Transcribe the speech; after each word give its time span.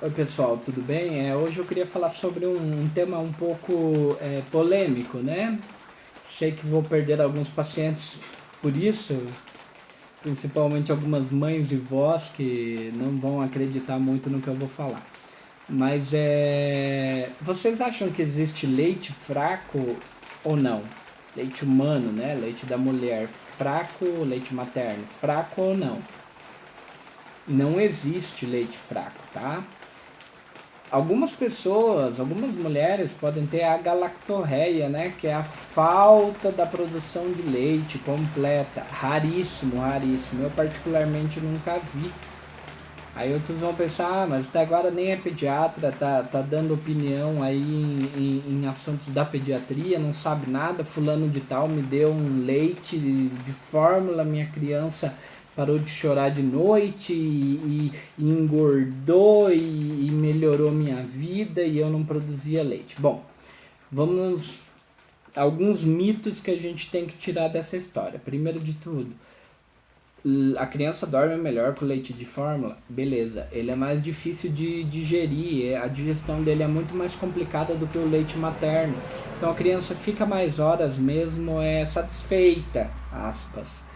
Oi 0.00 0.10
pessoal, 0.10 0.56
tudo 0.56 0.80
bem? 0.80 1.28
É, 1.28 1.34
hoje 1.34 1.58
eu 1.58 1.64
queria 1.64 1.84
falar 1.84 2.08
sobre 2.08 2.46
um, 2.46 2.54
um 2.54 2.88
tema 2.88 3.18
um 3.18 3.32
pouco 3.32 4.16
é, 4.20 4.42
polêmico, 4.48 5.18
né? 5.18 5.58
Sei 6.22 6.52
que 6.52 6.64
vou 6.64 6.84
perder 6.84 7.20
alguns 7.20 7.48
pacientes 7.48 8.20
por 8.62 8.76
isso, 8.76 9.20
principalmente 10.22 10.92
algumas 10.92 11.32
mães 11.32 11.72
e 11.72 11.76
vós 11.76 12.28
que 12.28 12.92
não 12.94 13.16
vão 13.16 13.40
acreditar 13.40 13.98
muito 13.98 14.30
no 14.30 14.40
que 14.40 14.46
eu 14.46 14.54
vou 14.54 14.68
falar. 14.68 15.04
Mas 15.68 16.12
é. 16.14 17.30
Vocês 17.40 17.80
acham 17.80 18.08
que 18.08 18.22
existe 18.22 18.68
leite 18.68 19.12
fraco 19.12 19.96
ou 20.44 20.56
não? 20.56 20.80
Leite 21.36 21.64
humano, 21.64 22.12
né? 22.12 22.36
Leite 22.40 22.64
da 22.66 22.78
mulher 22.78 23.26
fraco, 23.26 24.04
leite 24.24 24.54
materno, 24.54 25.04
fraco 25.08 25.60
ou 25.60 25.76
não? 25.76 25.98
Não 27.48 27.80
existe 27.80 28.46
leite 28.46 28.78
fraco, 28.78 29.20
tá? 29.34 29.64
Algumas 30.90 31.32
pessoas, 31.32 32.18
algumas 32.18 32.54
mulheres 32.54 33.10
podem 33.12 33.46
ter 33.46 33.62
a 33.62 33.76
galactorreia, 33.76 34.88
né? 34.88 35.10
Que 35.10 35.26
é 35.26 35.34
a 35.34 35.44
falta 35.44 36.50
da 36.50 36.64
produção 36.64 37.30
de 37.30 37.42
leite 37.42 37.98
completa. 37.98 38.82
Raríssimo, 38.90 39.78
raríssimo. 39.80 40.44
Eu 40.44 40.50
particularmente 40.50 41.40
nunca 41.40 41.78
vi. 41.94 42.10
Aí 43.14 43.34
outros 43.34 43.58
vão 43.58 43.74
pensar, 43.74 44.22
ah, 44.22 44.26
mas 44.26 44.46
até 44.46 44.62
agora 44.62 44.92
nem 44.92 45.10
é 45.10 45.16
pediatra, 45.16 45.90
tá, 45.90 46.22
tá 46.22 46.40
dando 46.40 46.72
opinião 46.72 47.42
aí 47.42 47.60
em, 47.60 48.10
em, 48.16 48.62
em 48.62 48.66
assuntos 48.68 49.08
da 49.08 49.24
pediatria, 49.24 49.98
não 49.98 50.12
sabe 50.12 50.48
nada, 50.48 50.84
fulano 50.84 51.28
de 51.28 51.40
tal 51.40 51.66
me 51.66 51.82
deu 51.82 52.12
um 52.12 52.44
leite 52.44 52.96
de, 52.96 53.28
de 53.28 53.52
fórmula, 53.52 54.22
minha 54.22 54.46
criança 54.46 55.16
parou 55.58 55.76
de 55.76 55.90
chorar 55.90 56.28
de 56.28 56.40
noite 56.40 57.12
e, 57.12 57.90
e, 58.16 58.24
engordou 58.24 59.52
e, 59.52 60.06
e, 60.06 60.10
melhorou 60.12 60.70
minha 60.70 61.02
vida 61.02 61.64
e 61.64 61.78
eu 61.78 61.90
não 61.90 62.04
produzia 62.04 62.62
leite. 62.62 62.94
Bom, 63.00 63.24
vamos 63.90 64.60
alguns 65.34 65.82
mitos 65.82 66.38
que 66.38 66.52
a 66.52 66.56
gente 66.56 66.88
tem 66.88 67.06
que 67.06 67.16
tirar 67.16 67.48
dessa 67.48 67.76
história. 67.76 68.20
Primeiro 68.24 68.60
de 68.60 68.74
tudo, 68.74 69.12
a 70.56 70.64
criança 70.64 71.04
dorme 71.08 71.36
melhor 71.36 71.74
com 71.74 71.84
leite 71.84 72.12
de 72.12 72.24
fórmula, 72.24 72.78
beleza. 72.88 73.48
Ele 73.50 73.72
é 73.72 73.74
mais 73.74 74.00
difícil 74.00 74.52
de 74.52 74.84
digerir, 74.84 75.72
é, 75.72 75.76
a 75.76 75.88
digestão 75.88 76.40
dele 76.40 76.62
é 76.62 76.68
muito 76.68 76.94
mais 76.94 77.16
complicada 77.16 77.74
do 77.74 77.88
que 77.88 77.98
o 77.98 78.08
leite 78.08 78.38
materno. 78.38 78.94
Então 79.36 79.50
a 79.50 79.54
criança 79.56 79.96
fica 79.96 80.24
mais 80.24 80.60
horas 80.60 80.98
mesmo 80.98 81.60
é 81.60 81.84
satisfeita, 81.84 82.88
aspas. 83.10 83.87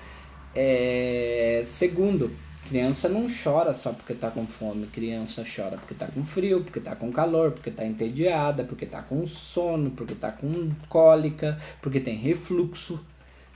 É, 0.55 1.62
segundo, 1.64 2.31
criança 2.69 3.08
não 3.08 3.27
chora 3.27 3.72
só 3.72 3.92
porque 3.92 4.12
está 4.12 4.31
com 4.31 4.47
fome, 4.47 4.86
criança 4.86 5.45
chora 5.45 5.77
porque 5.77 5.95
está 5.95 6.06
com 6.06 6.25
frio, 6.25 6.62
porque 6.62 6.78
está 6.78 6.95
com 6.95 7.11
calor, 7.11 7.53
porque 7.53 7.70
está 7.70 7.86
entediada, 7.86 8.64
porque 8.64 8.84
está 8.84 9.03
com 9.03 9.25
sono, 9.25 9.91
porque 9.91 10.12
está 10.12 10.33
com 10.33 10.50
cólica, 10.89 11.58
porque 11.80 12.00
tem 12.00 12.17
refluxo. 12.17 13.05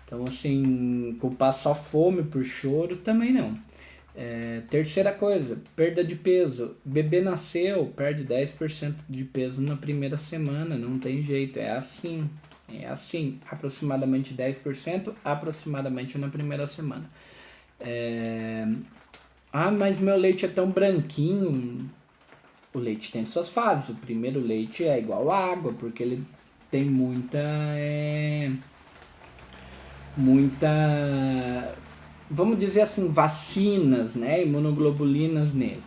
Então, 0.04 0.24
assim, 0.24 1.16
culpar 1.20 1.52
só 1.52 1.74
fome 1.74 2.22
por 2.22 2.44
choro 2.44 2.96
também 2.96 3.32
não. 3.32 3.58
É, 4.14 4.62
terceira 4.70 5.12
coisa, 5.12 5.58
perda 5.74 6.02
de 6.02 6.16
peso. 6.16 6.76
Bebê 6.84 7.20
nasceu, 7.20 7.92
perde 7.94 8.24
10% 8.24 8.94
de 9.08 9.24
peso 9.24 9.60
na 9.60 9.76
primeira 9.76 10.16
semana, 10.16 10.76
não 10.76 10.98
tem 10.98 11.22
jeito, 11.22 11.58
é 11.58 11.70
assim. 11.70 12.30
É 12.68 12.86
assim, 12.88 13.38
aproximadamente 13.48 14.34
10%, 14.34 15.12
aproximadamente 15.24 16.18
na 16.18 16.28
primeira 16.28 16.66
semana. 16.66 17.08
É... 17.80 18.66
Ah, 19.52 19.70
mas 19.70 19.98
meu 19.98 20.16
leite 20.16 20.44
é 20.44 20.48
tão 20.48 20.70
branquinho. 20.70 21.78
O 22.74 22.78
leite 22.78 23.10
tem 23.12 23.24
suas 23.24 23.48
fases. 23.48 23.90
O 23.90 23.94
primeiro 23.94 24.40
leite 24.40 24.84
é 24.84 24.98
igual 24.98 25.30
água, 25.30 25.72
porque 25.72 26.02
ele 26.02 26.26
tem 26.70 26.84
muita. 26.84 27.38
É... 27.38 28.50
Muita. 30.16 30.68
Vamos 32.28 32.58
dizer 32.58 32.80
assim, 32.80 33.08
vacinas, 33.08 34.14
né? 34.14 34.42
Imunoglobulinas 34.42 35.52
nele. 35.52 35.82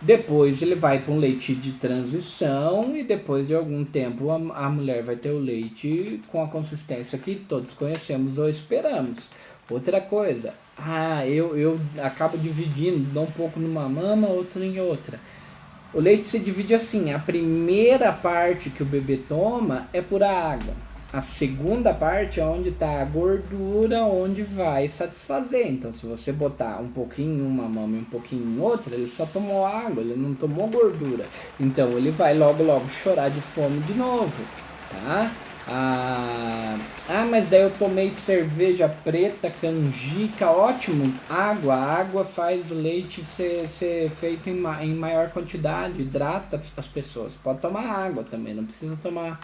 Depois 0.00 0.60
ele 0.60 0.74
vai 0.74 0.98
para 0.98 1.12
um 1.12 1.18
leite 1.18 1.54
de 1.54 1.72
transição 1.72 2.94
e 2.94 3.02
depois 3.02 3.46
de 3.46 3.54
algum 3.54 3.84
tempo 3.84 4.30
a, 4.30 4.66
a 4.66 4.68
mulher 4.68 5.02
vai 5.02 5.16
ter 5.16 5.30
o 5.30 5.38
leite 5.38 6.20
com 6.28 6.42
a 6.42 6.48
consistência 6.48 7.18
que 7.18 7.34
todos 7.34 7.72
conhecemos 7.72 8.36
ou 8.36 8.48
esperamos. 8.48 9.28
Outra 9.70 10.00
coisa, 10.00 10.54
ah, 10.76 11.26
eu, 11.26 11.56
eu 11.56 11.80
acabo 12.00 12.36
dividindo, 12.36 12.98
dou 13.12 13.24
um 13.24 13.30
pouco 13.30 13.58
numa 13.58 13.88
mama, 13.88 14.28
outro 14.28 14.62
em 14.62 14.78
outra. 14.78 15.18
O 15.94 16.00
leite 16.00 16.26
se 16.26 16.38
divide 16.38 16.74
assim: 16.74 17.12
a 17.12 17.18
primeira 17.18 18.12
parte 18.12 18.70
que 18.70 18.82
o 18.82 18.86
bebê 18.86 19.16
toma 19.16 19.88
é 19.92 20.02
pura 20.02 20.28
água. 20.28 20.74
A 21.16 21.22
segunda 21.22 21.94
parte 21.94 22.40
é 22.40 22.44
onde 22.44 22.68
está 22.68 23.00
a 23.00 23.04
gordura, 23.06 24.04
onde 24.04 24.42
vai 24.42 24.86
satisfazer. 24.86 25.66
Então, 25.66 25.90
se 25.90 26.04
você 26.04 26.30
botar 26.30 26.78
um 26.78 26.88
pouquinho 26.88 27.42
em 27.42 27.46
uma 27.46 27.66
mama 27.66 27.96
e 27.96 28.00
um 28.00 28.04
pouquinho 28.04 28.44
em 28.44 28.60
outra, 28.60 28.94
ele 28.94 29.08
só 29.08 29.24
tomou 29.24 29.64
água, 29.64 30.02
ele 30.02 30.14
não 30.14 30.34
tomou 30.34 30.68
gordura. 30.68 31.24
Então, 31.58 31.88
ele 31.92 32.10
vai 32.10 32.34
logo, 32.34 32.62
logo 32.62 32.86
chorar 32.86 33.30
de 33.30 33.40
fome 33.40 33.78
de 33.78 33.94
novo, 33.94 34.44
tá? 34.90 35.32
Ah, 35.66 36.78
ah, 37.08 37.26
mas 37.30 37.48
daí 37.48 37.62
eu 37.62 37.70
tomei 37.70 38.10
cerveja 38.10 38.86
preta, 38.86 39.48
canjica, 39.48 40.50
ótimo. 40.50 41.14
Água, 41.30 41.76
água 41.76 42.26
faz 42.26 42.70
o 42.70 42.74
leite 42.74 43.24
ser, 43.24 43.66
ser 43.70 44.10
feito 44.10 44.50
em, 44.50 44.62
em 44.82 44.94
maior 44.94 45.30
quantidade, 45.30 46.02
hidrata 46.02 46.60
as 46.76 46.86
pessoas. 46.86 47.34
Pode 47.34 47.60
tomar 47.60 47.86
água 47.86 48.22
também, 48.22 48.52
não 48.52 48.66
precisa 48.66 48.98
tomar 49.02 49.40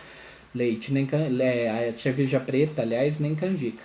leite, 0.55 0.93
nem 0.93 1.07
can, 1.07 1.29
é, 1.41 1.93
cerveja 1.93 2.41
preta, 2.41 2.83
aliás, 2.83 3.19
nem 3.19 3.35
canjica. 3.35 3.83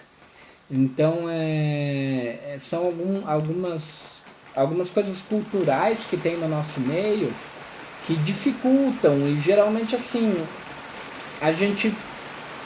Então, 0.70 1.30
é, 1.30 2.40
é, 2.54 2.56
são 2.60 2.86
algum, 2.86 3.28
algumas, 3.28 4.22
algumas 4.56 4.90
coisas 4.90 5.22
culturais 5.22 6.06
que 6.06 6.18
tem 6.18 6.38
no 6.38 6.48
nosso 6.48 6.80
meio 6.82 7.34
que 8.06 8.16
dificultam, 8.16 9.28
e 9.28 9.38
geralmente 9.38 9.96
assim, 9.96 10.34
a 11.42 11.52
gente, 11.52 11.94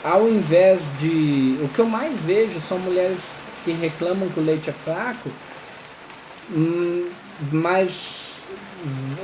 ao 0.04 0.28
invés 0.28 0.82
de. 1.00 1.58
O 1.62 1.68
que 1.68 1.80
eu 1.80 1.86
mais 1.86 2.20
vejo 2.20 2.60
são 2.60 2.78
mulheres 2.78 3.34
que 3.64 3.72
reclamam 3.72 4.28
que 4.28 4.38
o 4.38 4.44
leite 4.44 4.70
é 4.70 4.72
fraco, 4.72 5.30
hum, 6.50 7.08
mas 7.50 8.31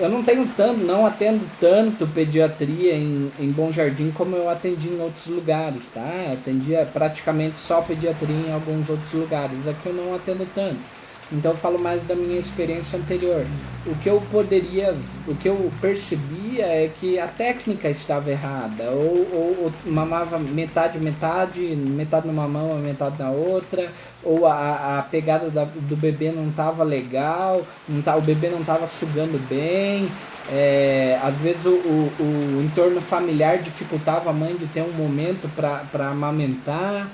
eu 0.01 0.09
não 0.09 0.23
tenho 0.23 0.47
tanto, 0.57 0.85
não 0.85 1.05
atendo 1.05 1.45
tanto 1.61 2.07
pediatria 2.07 2.95
em, 2.95 3.31
em 3.39 3.51
Bom 3.51 3.73
Jardim 3.73 4.11
como 4.11 4.37
eu 4.37 4.49
atendi 4.49 4.89
em 4.89 5.01
outros 5.01 5.27
lugares, 5.27 5.89
tá? 5.93 6.01
Eu 6.27 6.35
atendia 6.35 6.89
praticamente 6.93 7.59
só 7.59 7.81
pediatria 7.83 8.49
em 8.49 8.53
alguns 8.53 8.89
outros 8.89 9.13
lugares. 9.13 9.67
Aqui 9.67 9.87
eu 9.87 9.95
não 9.95 10.15
atendo 10.15 10.47
tanto. 10.55 10.98
Então 11.31 11.53
eu 11.53 11.57
falo 11.57 11.79
mais 11.79 12.03
da 12.05 12.15
minha 12.15 12.41
experiência 12.41 12.99
anterior. 12.99 13.45
O 13.87 13.95
que 13.97 14.09
eu 14.09 14.21
poderia, 14.31 14.95
o 15.27 15.35
que 15.35 15.49
eu 15.49 15.71
percebia 15.81 16.65
é 16.65 16.91
que 16.99 17.19
a 17.19 17.27
técnica 17.27 17.89
estava 17.91 18.31
errada. 18.31 18.85
Ou, 18.85 19.29
ou, 19.33 19.65
ou 19.65 19.73
mamava 19.87 20.39
metade, 20.39 20.99
metade, 20.99 21.61
metade 21.61 22.27
numa 22.27 22.49
mão, 22.49 22.75
metade 22.77 23.19
na 23.19 23.31
outra. 23.31 23.91
Ou 24.23 24.47
a, 24.47 24.99
a 24.99 25.03
pegada 25.03 25.51
da, 25.51 25.65
do 25.65 25.97
bebê 25.97 26.33
não 26.33 26.49
estava 26.49 26.83
legal, 26.83 27.63
não 27.89 28.03
tá, 28.03 28.17
o 28.17 28.21
bebê 28.21 28.49
não 28.49 28.61
estava 28.61 28.87
sugando 28.87 29.39
bem. 29.49 30.09
É, 30.51 31.19
às 31.23 31.35
vezes 31.37 31.67
o, 31.67 31.75
o, 31.75 32.13
o 32.59 32.63
entorno 32.65 33.03
familiar 33.03 33.59
dificultava 33.59 34.31
a 34.31 34.33
mãe 34.33 34.57
de 34.57 34.67
ter 34.67 34.83
um 34.83 34.93
momento 34.93 35.49
para 35.55 36.09
amamentar. 36.09 37.07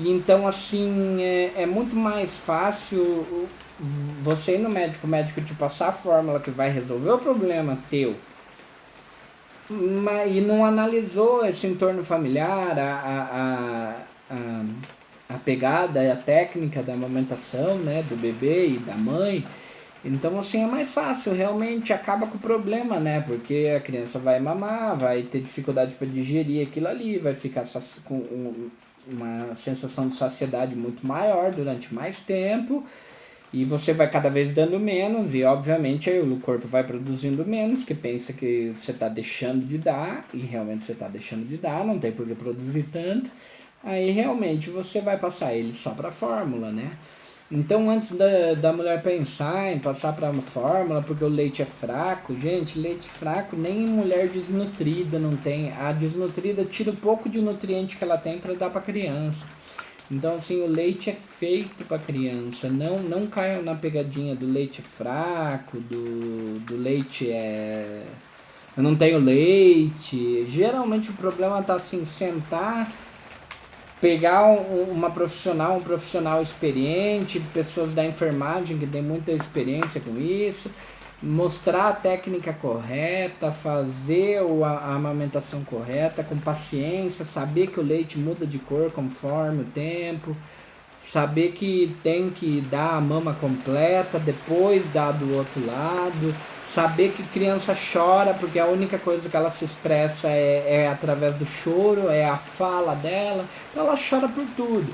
E 0.00 0.10
então, 0.10 0.46
assim, 0.46 1.22
é, 1.22 1.52
é 1.62 1.66
muito 1.66 1.94
mais 1.94 2.36
fácil 2.38 3.46
você 4.20 4.54
ir 4.54 4.58
no 4.58 4.70
médico, 4.70 5.06
o 5.06 5.10
médico 5.10 5.40
te 5.42 5.54
passar 5.54 5.88
a 5.88 5.92
fórmula 5.92 6.40
que 6.40 6.50
vai 6.50 6.70
resolver 6.70 7.10
o 7.10 7.18
problema 7.18 7.76
teu, 7.90 8.14
mas, 9.68 10.34
e 10.34 10.40
não 10.40 10.64
analisou 10.64 11.44
esse 11.44 11.66
entorno 11.66 12.04
familiar, 12.04 12.78
a, 12.78 12.94
a, 14.30 14.34
a, 14.34 14.64
a 15.34 15.38
pegada, 15.38 16.12
a 16.12 16.16
técnica 16.16 16.82
da 16.82 16.94
amamentação, 16.94 17.78
né, 17.78 18.02
do 18.08 18.16
bebê 18.16 18.68
e 18.68 18.78
da 18.78 18.96
mãe. 18.96 19.46
Então, 20.04 20.38
assim, 20.38 20.62
é 20.62 20.66
mais 20.66 20.90
fácil, 20.90 21.32
realmente 21.32 21.92
acaba 21.92 22.26
com 22.26 22.36
o 22.36 22.40
problema, 22.40 22.98
né? 22.98 23.20
Porque 23.20 23.72
a 23.76 23.80
criança 23.80 24.18
vai 24.18 24.40
mamar, 24.40 24.98
vai 24.98 25.22
ter 25.22 25.40
dificuldade 25.40 25.94
para 25.94 26.08
digerir 26.08 26.66
aquilo 26.66 26.88
ali, 26.88 27.18
vai 27.18 27.34
ficar 27.34 27.62
com 28.04 28.70
uma 29.06 29.54
sensação 29.56 30.08
de 30.08 30.14
saciedade 30.14 30.76
muito 30.76 31.06
maior 31.06 31.50
durante 31.50 31.92
mais 31.92 32.20
tempo 32.20 32.84
e 33.52 33.64
você 33.64 33.92
vai 33.92 34.08
cada 34.08 34.30
vez 34.30 34.52
dando 34.52 34.80
menos 34.80 35.34
e 35.34 35.44
obviamente 35.44 36.08
aí 36.08 36.20
o 36.20 36.40
corpo 36.40 36.66
vai 36.66 36.82
produzindo 36.84 37.44
menos 37.44 37.84
que 37.84 37.94
pensa 37.94 38.32
que 38.32 38.72
você 38.74 38.92
está 38.92 39.08
deixando 39.08 39.66
de 39.66 39.76
dar 39.76 40.26
e 40.32 40.38
realmente 40.38 40.82
você 40.82 40.92
está 40.92 41.06
deixando 41.08 41.46
de 41.46 41.58
dar 41.58 41.84
não 41.84 41.98
tem 41.98 42.12
por 42.12 42.26
que 42.26 42.34
produzir 42.34 42.84
tanto. 42.90 43.30
Aí 43.84 44.10
realmente 44.10 44.70
você 44.70 45.00
vai 45.00 45.18
passar 45.18 45.54
ele 45.54 45.74
só 45.74 45.90
para 45.90 46.10
fórmula 46.10 46.70
né 46.72 46.92
Então, 47.54 47.90
antes 47.90 48.12
da, 48.12 48.54
da 48.54 48.72
mulher 48.72 49.02
pensar 49.02 49.70
em 49.74 49.78
passar 49.78 50.14
para 50.14 50.30
uma 50.30 50.40
fórmula, 50.40 51.02
porque 51.02 51.22
o 51.22 51.28
leite 51.28 51.60
é 51.60 51.66
fraco, 51.66 52.34
gente, 52.34 52.78
leite 52.78 53.06
fraco 53.06 53.54
nem 53.54 53.80
mulher 53.80 54.26
desnutrida 54.26 55.18
não 55.18 55.36
tem. 55.36 55.70
A 55.72 55.92
desnutrida 55.92 56.64
tira 56.64 56.90
um 56.90 56.96
pouco 56.96 57.28
de 57.28 57.42
nutriente 57.42 57.98
que 57.98 58.04
ela 58.04 58.16
tem 58.16 58.38
para 58.38 58.54
dar 58.54 58.70
para 58.70 58.80
criança. 58.80 59.44
Então, 60.10 60.36
assim, 60.36 60.62
o 60.62 60.66
leite 60.66 61.10
é 61.10 61.12
feito 61.12 61.84
para 61.84 61.98
criança. 61.98 62.70
Não, 62.70 63.00
não 63.00 63.26
caiam 63.26 63.62
na 63.62 63.74
pegadinha 63.74 64.34
do 64.34 64.46
leite 64.46 64.80
fraco, 64.80 65.78
do, 65.78 66.58
do 66.60 66.76
leite 66.76 67.30
é. 67.30 68.06
Eu 68.74 68.82
não 68.82 68.96
tenho 68.96 69.18
leite. 69.18 70.46
Geralmente 70.48 71.10
o 71.10 71.14
problema 71.14 71.62
tá 71.62 71.74
assim, 71.74 72.02
sentar 72.06 72.90
pegar 74.02 74.48
um, 74.48 74.90
uma 74.90 75.10
profissional, 75.10 75.76
um 75.76 75.80
profissional 75.80 76.42
experiente, 76.42 77.38
pessoas 77.54 77.92
da 77.92 78.04
enfermagem 78.04 78.76
que 78.76 78.86
tem 78.86 79.00
muita 79.00 79.30
experiência 79.30 80.00
com 80.00 80.18
isso, 80.18 80.72
mostrar 81.22 81.88
a 81.88 81.92
técnica 81.92 82.52
correta, 82.52 83.52
fazer 83.52 84.40
a 84.64 84.94
amamentação 84.96 85.62
correta, 85.62 86.24
com 86.24 86.36
paciência, 86.36 87.24
saber 87.24 87.68
que 87.68 87.78
o 87.78 87.82
leite 87.82 88.18
muda 88.18 88.44
de 88.44 88.58
cor 88.58 88.90
conforme 88.90 89.62
o 89.62 89.66
tempo, 89.66 90.36
saber 91.02 91.52
que 91.52 91.94
tem 92.02 92.30
que 92.30 92.60
dar 92.70 92.94
a 92.94 93.00
mama 93.00 93.34
completa, 93.34 94.20
depois 94.20 94.88
dar 94.88 95.10
do 95.12 95.36
outro 95.36 95.66
lado, 95.66 96.34
saber 96.62 97.12
que 97.12 97.24
criança 97.24 97.74
chora 97.74 98.32
porque 98.34 98.58
a 98.58 98.66
única 98.66 98.98
coisa 98.98 99.28
que 99.28 99.36
ela 99.36 99.50
se 99.50 99.64
expressa 99.64 100.28
é, 100.28 100.84
é 100.84 100.88
através 100.88 101.36
do 101.36 101.44
choro, 101.44 102.08
é 102.08 102.24
a 102.24 102.36
fala 102.36 102.94
dela, 102.94 103.44
então 103.70 103.84
ela 103.84 103.98
chora 103.98 104.28
por 104.28 104.46
tudo. 104.56 104.92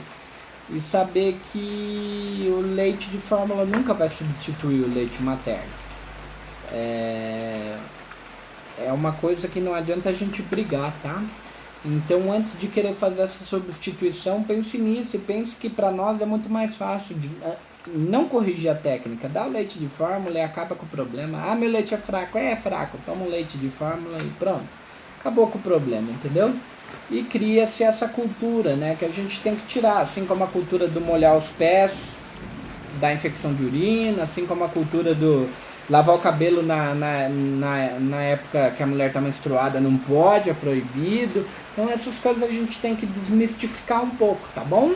E 0.70 0.80
saber 0.80 1.38
que 1.50 2.52
o 2.54 2.60
leite 2.60 3.08
de 3.08 3.18
fórmula 3.18 3.64
nunca 3.64 3.94
vai 3.94 4.08
substituir 4.08 4.82
o 4.82 4.94
leite 4.94 5.22
materno. 5.22 5.70
É, 6.70 7.74
é 8.86 8.92
uma 8.92 9.12
coisa 9.12 9.48
que 9.48 9.60
não 9.60 9.74
adianta 9.74 10.10
a 10.10 10.12
gente 10.12 10.42
brigar, 10.42 10.92
tá? 11.02 11.22
Então, 11.84 12.32
antes 12.32 12.58
de 12.58 12.66
querer 12.66 12.94
fazer 12.94 13.22
essa 13.22 13.44
substituição, 13.44 14.42
pense 14.42 14.78
nisso 14.78 15.18
pense 15.20 15.56
que 15.56 15.70
para 15.70 15.90
nós 15.90 16.20
é 16.20 16.26
muito 16.26 16.50
mais 16.50 16.74
fácil 16.74 17.16
de 17.16 17.30
ah, 17.44 17.54
não 17.86 18.28
corrigir 18.28 18.70
a 18.70 18.74
técnica. 18.74 19.28
Dá 19.28 19.46
o 19.46 19.50
leite 19.50 19.78
de 19.78 19.86
fórmula 19.86 20.38
e 20.38 20.42
acaba 20.42 20.74
com 20.74 20.84
o 20.84 20.88
problema. 20.88 21.40
Ah, 21.46 21.54
meu 21.54 21.70
leite 21.70 21.94
é 21.94 21.98
fraco. 21.98 22.36
É, 22.36 22.52
é 22.52 22.56
fraco. 22.56 22.98
Toma 23.06 23.24
um 23.24 23.28
leite 23.28 23.56
de 23.56 23.68
fórmula 23.68 24.18
e 24.20 24.28
pronto. 24.38 24.66
Acabou 25.20 25.46
com 25.46 25.58
o 25.58 25.62
problema, 25.62 26.10
entendeu? 26.10 26.54
E 27.10 27.22
cria-se 27.22 27.82
essa 27.82 28.08
cultura, 28.08 28.76
né? 28.76 28.96
Que 28.98 29.04
a 29.04 29.10
gente 29.10 29.40
tem 29.40 29.54
que 29.54 29.66
tirar. 29.66 30.00
Assim 30.00 30.26
como 30.26 30.44
a 30.44 30.48
cultura 30.48 30.88
do 30.88 31.00
molhar 31.00 31.36
os 31.36 31.48
pés, 31.48 32.16
da 33.00 33.12
infecção 33.12 33.54
de 33.54 33.64
urina, 33.64 34.22
assim 34.24 34.46
como 34.46 34.64
a 34.64 34.68
cultura 34.68 35.14
do 35.14 35.48
Lavar 35.90 36.16
o 36.16 36.18
cabelo 36.18 36.62
na, 36.62 36.94
na, 36.94 37.28
na, 37.28 38.00
na 38.00 38.22
época 38.22 38.74
que 38.76 38.82
a 38.82 38.86
mulher 38.86 39.08
está 39.08 39.20
menstruada 39.20 39.80
não 39.80 39.96
pode, 39.96 40.50
é 40.50 40.54
proibido. 40.54 41.46
Então 41.72 41.88
essas 41.88 42.18
coisas 42.18 42.42
a 42.42 42.48
gente 42.48 42.78
tem 42.78 42.94
que 42.94 43.06
desmistificar 43.06 44.02
um 44.02 44.10
pouco, 44.10 44.46
tá 44.54 44.62
bom? 44.62 44.94